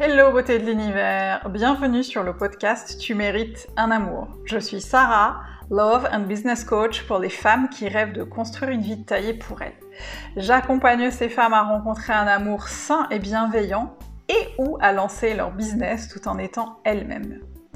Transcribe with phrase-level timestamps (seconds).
[0.00, 4.28] Hello beauté de l'univers, bienvenue sur le podcast Tu mérites un amour.
[4.44, 8.80] Je suis Sarah, Love and Business Coach pour les femmes qui rêvent de construire une
[8.80, 9.78] vie taillée pour elles.
[10.36, 13.96] J'accompagne ces femmes à rencontrer un amour sain et bienveillant
[14.28, 17.40] et ou à lancer leur business tout en étant elles-mêmes.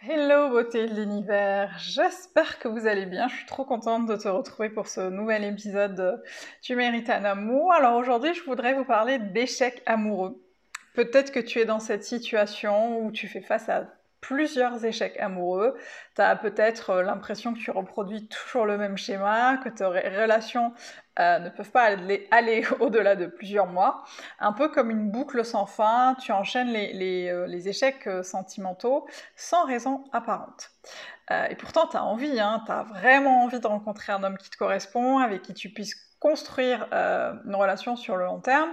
[0.00, 4.28] Hello beauté de l'univers, j'espère que vous allez bien, je suis trop contente de te
[4.28, 6.22] retrouver pour ce nouvel épisode de
[6.62, 7.72] Tu mérites un amour.
[7.72, 10.40] Alors aujourd'hui je voudrais vous parler d'échecs amoureux.
[10.94, 15.76] Peut-être que tu es dans cette situation où tu fais face à plusieurs échecs amoureux.
[16.16, 20.72] Tu as peut-être euh, l'impression que tu reproduis toujours le même schéma, que tes relations
[21.18, 21.90] euh, ne peuvent pas
[22.30, 24.04] aller, au-delà de plusieurs mois.
[24.38, 30.04] Un peu comme une boucle sans fin, tu enchaînes les, euh, échecs sentimentaux sans raison
[30.12, 30.70] apparente.
[31.50, 34.48] et pourtant, tu as envie, hein, tu as vraiment envie de rencontrer un homme qui
[34.48, 38.70] te correspond, avec qui tu puisses construire euh, une relation sur le long terme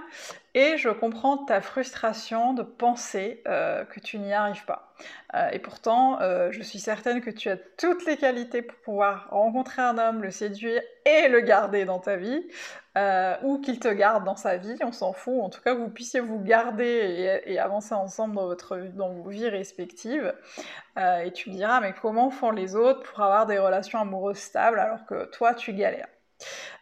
[0.56, 4.94] et je comprends ta frustration de penser euh, que tu n'y arrives pas.
[5.36, 9.82] Euh, et pourtant, je suis certaine que tu as toutes les qualités pour pouvoir rencontrer
[9.82, 12.48] un homme, le séduire et le garder dans ta vie,
[13.44, 15.42] ou qu'il te garde dans sa vie, on s'en fout.
[15.44, 19.50] En tout cas, vous puissiez vous garder et, avancer ensemble dans, votre, dans vos vies
[19.50, 20.34] respectives.
[20.98, 24.80] et tu me diras, mais comment font les autres pour avoir des relations amoureuses stables
[24.80, 26.08] alors que toi, tu galères?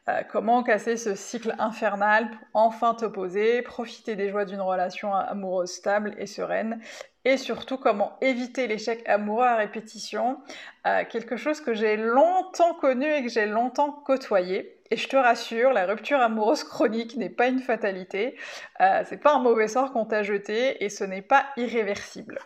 [0.10, 5.14] Euh, comment casser ce cycle infernal pour enfin te poser, profiter des joies d'une relation
[5.14, 6.82] amoureuse stable et sereine
[7.26, 10.42] et surtout comment éviter l'échec amoureux à répétition,
[10.88, 14.82] euh, quelque chose que j'ai longtemps connu et que j'ai longtemps côtoyé.
[14.92, 18.38] Et je te rassure, la rupture amoureuse chronique n'est pas une fatalité,
[18.82, 22.40] euh, c'est pas un mauvais sort qu'on t'a jeté et ce n'est pas irréversible.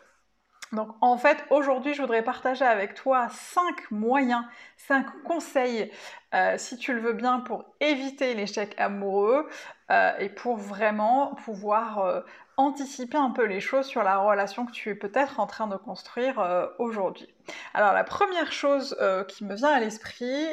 [0.74, 4.44] Donc en fait, aujourd'hui, je voudrais partager avec toi 5 moyens,
[4.78, 5.92] 5 conseils,
[6.34, 9.48] euh, si tu le veux bien, pour éviter l'échec amoureux
[9.92, 12.22] euh, et pour vraiment pouvoir euh,
[12.58, 15.78] anticiper un peu les choses sur la relation que tu es peut-être en train de
[15.78, 17.32] construire aujourd'hui.
[17.76, 20.48] Alors la première chose qui me vient à l'esprit,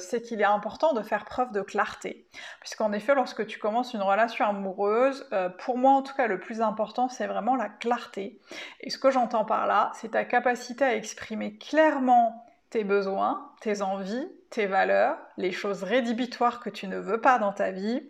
[0.00, 2.26] c'est qu'il est important de faire preuve de clarté.
[2.58, 5.30] Puisqu'en effet, lorsque tu commences une relation amoureuse,
[5.60, 8.40] pour moi en tout cas le plus important, c'est vraiment la clarté.
[8.80, 12.43] Et ce que j'entends par là, c'est ta capacité à exprimer clairement
[12.74, 17.52] tes besoins, tes envies, tes valeurs, les choses rédhibitoires que tu ne veux pas dans
[17.52, 18.02] ta vie,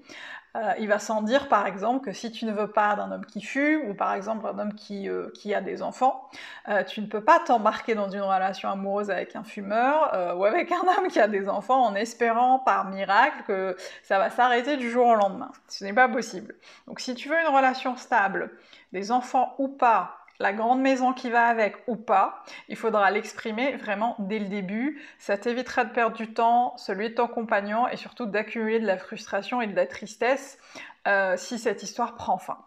[0.56, 3.26] euh, il va sans dire, par exemple, que si tu ne veux pas d'un homme
[3.26, 6.30] qui fume, ou par exemple un homme qui, euh, a des enfants,
[6.70, 10.72] euh, tu ne peux pas t'embarquer dans une relation amoureuse avec un fumeur ou avec
[10.72, 14.90] un homme qui a des enfants en espérant par miracle que ça va s'arrêter du
[14.90, 15.52] jour au lendemain.
[15.68, 16.54] Ce n'est pas possible.
[16.86, 18.50] Donc si tu veux une relation stable,
[18.94, 23.76] des enfants ou pas, la grande maison qui va avec ou pas, il faudra l'exprimer
[23.76, 25.02] vraiment dès le début.
[25.18, 28.98] Ça t'évitera de perdre du temps, celui de ton compagnon et surtout d'accumuler de la
[28.98, 30.58] frustration et de la tristesse
[31.06, 32.58] euh, si cette histoire prend fin.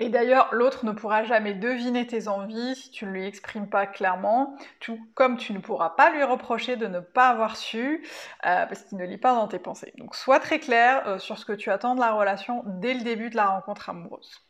[0.00, 3.86] Et d'ailleurs, l'autre ne pourra jamais deviner tes envies si tu ne lui exprimes pas
[3.86, 8.06] clairement, tout comme tu ne pourras pas lui reprocher de ne pas avoir su,
[8.46, 9.92] euh, parce qu'il ne lit pas dans tes pensées.
[9.98, 13.02] Donc sois très clair euh, sur ce que tu attends de la relation dès le
[13.02, 14.40] début de la rencontre amoureuse.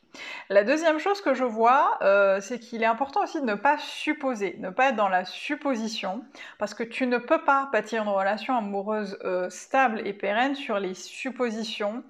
[0.48, 3.78] La deuxième chose que je vois, euh, c'est qu'il est important aussi de ne pas
[3.78, 6.24] supposer, ne pas être dans la supposition,
[6.58, 10.78] parce que tu ne peux pas bâtir une relation amoureuse euh, stable et pérenne sur
[10.78, 12.04] les suppositions,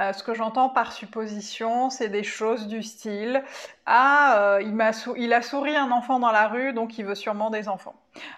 [0.00, 3.44] euh, ce que j'entends par supposition, c'est des choses du style
[3.86, 4.62] Ah, euh,
[5.16, 7.94] il, a souri un enfant dans la rue, donc il veut sûrement des enfants.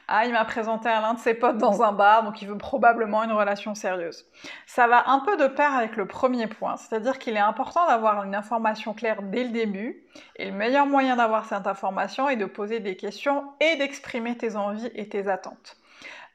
[0.06, 2.59] Ah, il m'a présenté à l'un de ses potes dans un bar, donc il veut
[2.59, 4.27] probablement une relation sérieuse.
[4.66, 8.22] Ça va un peu de pair avec le premier point, c'est-à-dire qu'il est important d'avoir
[8.25, 10.05] une information claire dès le début,
[10.37, 14.56] et le meilleur moyen d'avoir cette information est de poser des questions et d'exprimer tes
[14.56, 15.78] envies et tes attentes.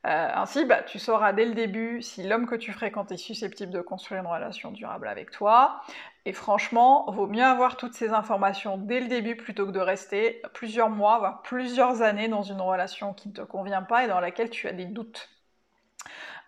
[0.07, 3.71] Euh, ainsi, bah, tu sauras dès le début si l'homme que tu fréquentes est susceptible
[3.71, 5.81] de construire une relation durable avec toi.
[6.25, 10.41] Et franchement, vaut mieux avoir toutes ces informations dès le début plutôt que de rester
[10.53, 14.19] plusieurs mois, voire plusieurs années dans une relation qui ne te convient pas et dans
[14.19, 15.29] laquelle tu as des doutes.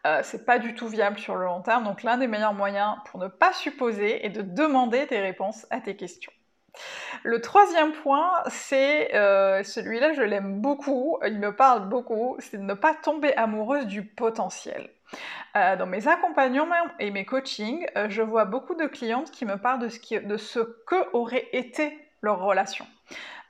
[0.06, 2.98] Euh, c'est pas du tout viable sur le long terme, donc l'un des meilleurs moyens
[3.06, 6.34] pour ne pas supposer est de demander des réponses à tes questions.
[7.24, 12.64] Le troisième point, c'est euh, celui-là, je l'aime beaucoup, il me parle beaucoup, c'est de
[12.64, 14.90] ne pas tomber amoureuse du potentiel.
[15.56, 19.58] Euh, dans mes accompagnements et mes coachings, euh, je vois beaucoup de clientes qui me
[19.58, 22.86] parlent de ce, que aurait été leur relation.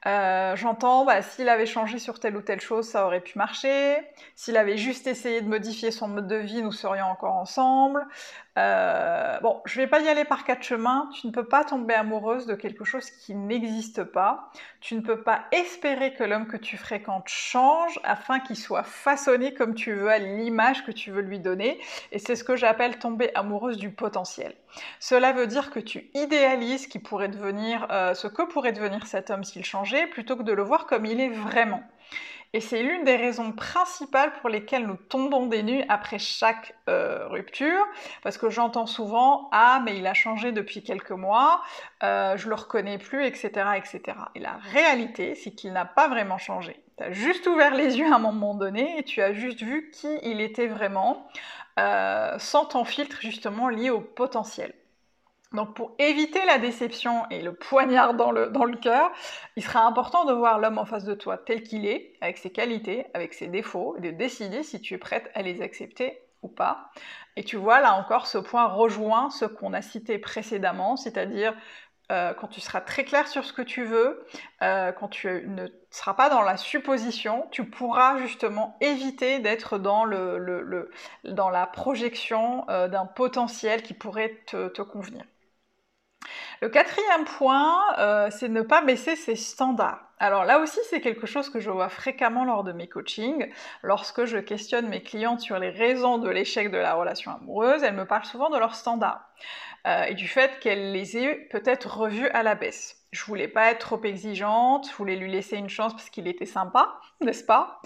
[0.05, 3.97] Euh, j'entends, bah, s'il avait changé sur telle ou telle chose, ça aurait pu marcher.
[4.35, 8.05] S'il avait juste essayé de modifier son mode de vie, nous serions encore ensemble.
[8.59, 11.09] Euh, bon, je vais pas y aller par quatre chemins.
[11.13, 14.51] Tu ne peux pas tomber amoureuse de quelque chose qui n'existe pas.
[14.81, 19.53] Tu ne peux pas espérer que l'homme que tu fréquentes change afin qu'il soit façonné
[19.53, 21.79] comme tu veux à l'image que tu veux lui donner.
[22.11, 24.53] Et c'est ce que j'appelle tomber amoureuse du potentiel.
[24.99, 29.29] Cela veut dire que tu idéalises qui pourrait devenir, euh, ce que pourrait devenir cet
[29.29, 31.83] homme s'il changeait, plutôt que de le voir comme il est vraiment.
[32.55, 37.27] Et c'est l'une des raisons principales pour lesquelles nous tombons des nues après chaque euh,
[37.27, 37.83] rupture,
[38.21, 41.63] parce que j'entends souvent Ah, mais il a changé depuis quelques mois,
[42.03, 44.01] euh, je le reconnais plus, etc., etc.
[44.35, 46.79] Et la réalité, c'est qu'il n'a pas vraiment changé.
[46.99, 49.89] Tu as juste ouvert les yeux à un moment donné et tu as juste vu
[49.89, 51.27] qui il était vraiment,
[51.79, 54.75] euh, sans ton filtre justement lié au potentiel.
[55.53, 59.11] Donc pour éviter la déception et le poignard dans le, dans le cœur,
[59.55, 62.51] il sera important de voir l'homme en face de toi tel qu'il est, avec ses
[62.51, 66.47] qualités, avec ses défauts, et de décider si tu es prête à les accepter ou
[66.47, 66.89] pas.
[67.35, 71.53] Et tu vois, là encore, ce point rejoint ce qu'on a cité précédemment, c'est-à-dire
[72.11, 74.25] euh, quand tu seras très clair sur ce que tu veux,
[74.61, 80.03] euh, quand tu ne seras pas dans la supposition, tu pourras justement éviter d'être dans,
[80.03, 80.91] le,
[81.23, 85.23] dans la projection euh, d'un potentiel qui pourrait te convenir.
[86.63, 89.99] Le quatrième point, euh, c'est ne pas baisser ses standards.
[90.17, 93.51] Alors là aussi, c'est quelque chose que je vois fréquemment lors de mes coachings.
[93.81, 97.95] Lorsque je questionne mes clientes sur les raisons de l'échec de la relation amoureuse, elles
[97.95, 99.27] me parlent souvent de leurs standards
[99.87, 102.95] euh, et du fait qu'elles les aient peut-être revus à la baisse.
[103.11, 106.45] Je voulais pas être trop exigeante, je voulais lui laisser une chance parce qu'il était
[106.45, 107.81] sympa, n'est-ce pas?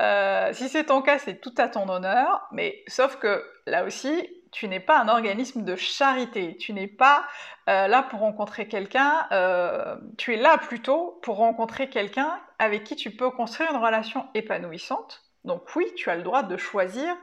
[0.00, 4.28] Euh, Si c'est ton cas, c'est tout à ton honneur, mais sauf que là aussi,
[4.52, 7.26] tu n'es pas un organisme de charité, tu n'es pas
[7.68, 12.96] euh, là pour rencontrer quelqu'un, euh, tu es là plutôt pour rencontrer quelqu'un avec qui
[12.96, 15.22] tu peux construire une relation épanouissante.
[15.44, 17.14] Donc oui, tu as le droit de choisir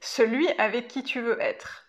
[0.00, 1.85] celui avec qui tu veux être.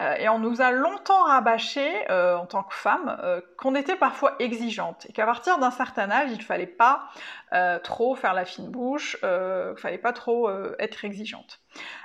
[0.00, 3.16] Euh, et on nous a longtemps rabâché, en tant que femme,
[3.56, 7.08] qu'on était parfois exigeante et qu'à partir d'un certain âge, il ne fallait pas
[7.82, 11.60] trop faire la fine bouche, il ne fallait pas trop être exigeante.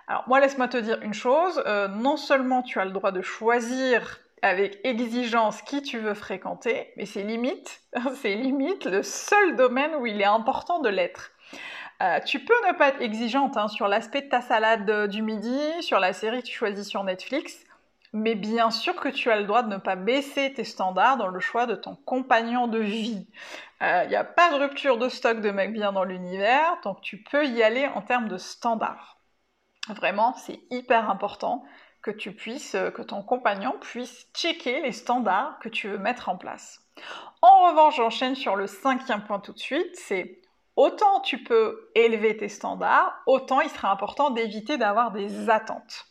[0.07, 3.21] Alors moi, laisse-moi te dire une chose, euh, non seulement tu as le droit de
[3.21, 7.81] choisir avec exigence qui tu veux fréquenter, mais c'est limite,
[8.15, 11.31] c'est limite le seul domaine où il est important de l'être.
[12.03, 15.57] Euh, tu peux ne pas être exigeante hein, sur l'aspect de ta salade du midi,
[15.81, 17.63] sur la série que tu choisis sur Netflix,
[18.11, 21.27] mais bien sûr que tu as le droit de ne pas baisser tes standards dans
[21.27, 23.25] le choix de ton compagnon de vie.
[23.81, 27.01] Il euh, n'y a pas de rupture de stock de mecs bien dans l'univers, donc
[27.01, 29.17] tu peux y aller en termes de standards.
[29.89, 31.65] Vraiment, c'est hyper important
[32.01, 36.29] que tu puisses, euh, que ton compagnon puisse checker les standards que tu veux mettre
[36.29, 36.81] en place.
[37.41, 40.42] En revanche, j'enchaîne sur le cinquième point tout de suite, c'est
[40.75, 46.05] autant tu peux élever tes standards, autant il sera important d'éviter d'avoir des attentes.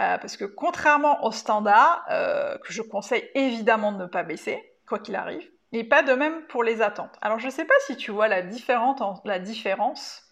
[0.00, 4.78] Euh, parce que contrairement aux standards, euh, que je conseille évidemment de ne pas baisser,
[4.88, 7.16] quoi qu'il arrive, et pas de même pour les attentes.
[7.20, 10.22] Alors je ne sais pas si tu vois la, la différence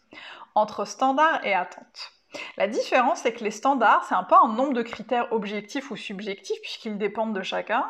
[0.55, 2.13] entre standard et attente.
[2.57, 5.97] La différence, c'est que les standards, c'est un peu un nombre de critères objectifs ou
[5.97, 7.87] subjectifs, puisqu'ils dépendent de chacun,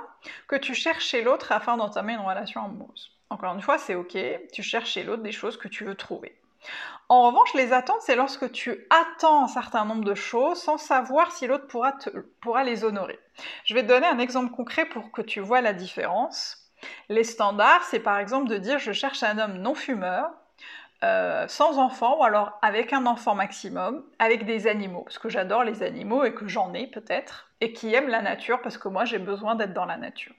[0.47, 3.18] que tu cherches chez l'autre afin d'entamer une relation amoureuse.
[3.31, 4.17] Encore une fois, c'est ok,
[4.53, 6.35] tu cherches chez l'autre des choses que tu veux trouver.
[7.11, 11.33] En revanche, les attentes, c'est lorsque tu attends un certain nombre de choses sans savoir
[11.33, 13.19] si l'autre pourra, les honorer.
[13.65, 16.71] Je vais te donner un exemple concret pour que tu vois la différence.
[17.09, 20.31] Les standards, c'est par exemple de dire je cherche un homme non fumeur,
[21.05, 25.65] euh, sans enfant ou alors avec un enfant maximum, avec des animaux, parce que j'adore
[25.65, 29.05] les animaux et que j'en ai peut-être, et qui aiment la nature parce que moi
[29.05, 30.35] j'ai besoin d'être dans la nature.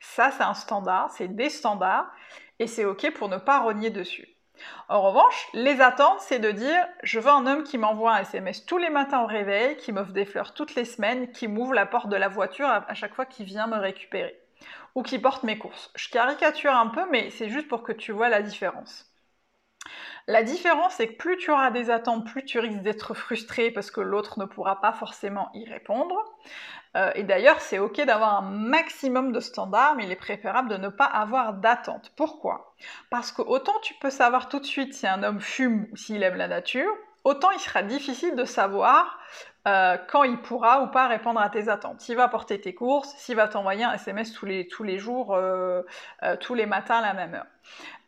[0.00, 2.10] Ça c'est un standard, c'est des standards,
[2.58, 4.28] et c'est ok pour ne pas rogner dessus.
[4.88, 8.66] En revanche, les attentes, c'est de dire je veux un homme qui m'envoie un SMS
[8.66, 11.86] tous les matins au réveil, qui m'offre des fleurs toutes les semaines, qui m'ouvre la
[11.86, 14.38] porte de la voiture à chaque fois qu'il vient me récupérer,
[14.94, 15.92] ou qui porte mes courses.
[15.96, 19.06] Je caricature un peu, mais c'est juste pour que tu vois la différence.
[20.26, 23.90] La différence, c'est que plus tu auras des attentes, plus tu risques d'être frustré parce
[23.90, 26.16] que l'autre ne pourra pas forcément y répondre.
[26.96, 30.76] Euh, et d'ailleurs, c'est ok d'avoir un maximum de standards, mais il est préférable de
[30.76, 32.12] ne pas avoir d'attentes.
[32.16, 32.74] Pourquoi?
[33.10, 36.22] Parce que autant tu peux savoir tout de suite si un homme fume ou s'il
[36.22, 36.90] aime la nature,
[37.24, 39.18] autant il sera difficile de savoir
[39.66, 42.00] euh, quand il pourra ou pas répondre à tes attentes.
[42.00, 45.34] S'il va porter tes courses, s'il va t'envoyer un SMS tous les, tous les jours,
[45.34, 45.82] euh,
[46.40, 47.46] tous les matins à la même heure.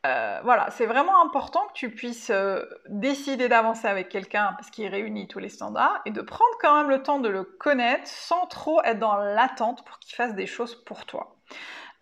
[0.06, 4.86] Euh, voilà, c'est vraiment important que tu puisses euh, décider d'avancer avec quelqu'un parce qu'il
[4.88, 8.46] réunit tous les standards et de prendre quand même le temps de le connaître sans
[8.46, 11.36] trop être dans l'attente pour qu'il fasse des choses pour toi.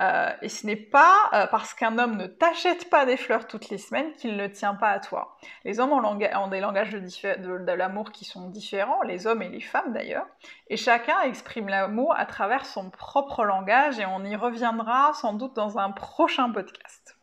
[0.00, 3.78] Euh, et ce n'est pas parce qu'un homme ne t'achète pas des fleurs toutes les
[3.78, 5.36] semaines qu'il ne tient pas à toi.
[5.64, 9.92] Les hommes ont, des langages de, l'amour qui sont différents, les hommes et les femmes
[9.92, 10.26] d'ailleurs,
[10.68, 15.56] et chacun exprime l'amour à travers son propre langage, et on y reviendra sans doute
[15.56, 17.17] dans un prochain podcast.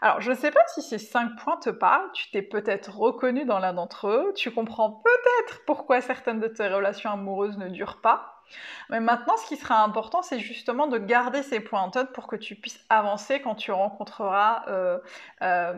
[0.00, 3.44] Alors, je ne sais pas si ces cinq points te parlent, tu t'es peut-être reconnu
[3.44, 8.00] dans l'un d'entre eux, tu comprends peut-être pourquoi certaines de tes relations amoureuses ne durent
[8.00, 8.42] pas.
[8.90, 12.26] Mais maintenant, ce qui sera important, c'est justement de garder ces points en tête pour
[12.26, 14.98] que tu puisses avancer quand tu rencontreras euh,
[15.42, 15.74] euh,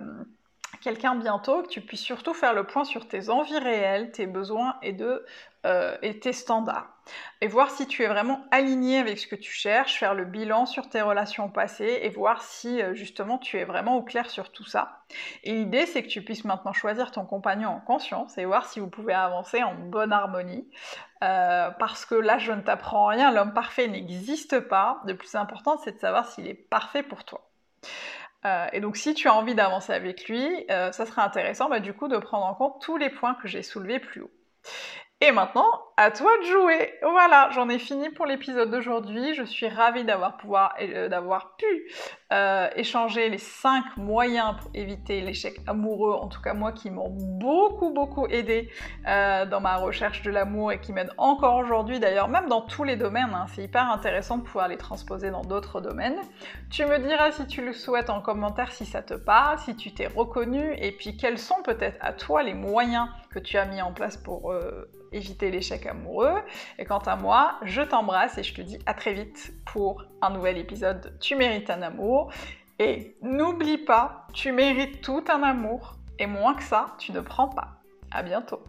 [0.80, 4.76] quelqu'un bientôt, que tu puisses surtout faire le point sur tes envies réelles, tes besoins
[4.82, 5.24] et, de,
[5.66, 6.88] euh, et tes standards.
[7.40, 10.66] Et voir si tu es vraiment aligné avec ce que tu cherches, faire le bilan
[10.66, 14.52] sur tes relations passées et voir si euh, justement tu es vraiment au clair sur
[14.52, 15.02] tout ça.
[15.44, 18.80] Et l'idée c'est que tu puisses maintenant choisir ton compagnon en conscience et voir si
[18.80, 20.68] vous pouvez avancer en bonne harmonie.
[21.24, 25.00] Euh, parce que là je ne t'apprends rien, l'homme parfait n'existe pas.
[25.06, 27.48] Le plus important c'est de savoir s'il est parfait pour toi.
[28.44, 31.80] Euh, et donc si tu as envie d'avancer avec lui, euh, ça sera intéressant bah,
[31.80, 34.30] du coup de prendre en compte tous les points que j'ai soulevés plus haut.
[35.20, 36.94] Et maintenant, à toi de jouer.
[37.02, 39.34] Voilà, j'en ai fini pour l'épisode d'aujourd'hui.
[39.34, 41.90] Je suis ravie d'avoir pouvoir euh, d'avoir pu
[42.30, 47.08] euh, échanger les 5 moyens pour éviter l'échec amoureux, en tout cas moi qui m'ont
[47.10, 48.68] beaucoup beaucoup aidé
[49.06, 52.84] euh, dans ma recherche de l'amour et qui m'aident encore aujourd'hui d'ailleurs, même dans tous
[52.84, 53.32] les domaines.
[53.32, 53.46] Hein.
[53.54, 56.18] c'est hyper intéressant de pouvoir les transposer dans d'autres domaines.
[56.70, 59.94] Tu me diras si tu le souhaites en commentaire si ça te parle, si tu
[59.94, 63.80] t'es reconnu et puis quels sont peut-être à toi les moyens que tu as mis
[63.80, 64.52] en place pour
[65.12, 66.34] éviter l'échec amoureux.
[66.78, 70.30] Et quant à moi, je t'embrasse et je te dis à très vite pour un
[70.30, 72.32] nouvel épisode Tu mérites un amour.
[72.80, 77.48] Et n'oublie pas, tu mérites tout un amour et moins que ça, tu ne prends
[77.48, 77.80] pas.
[78.12, 78.62] À bientôt.